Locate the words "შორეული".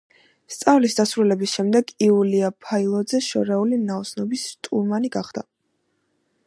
3.27-3.79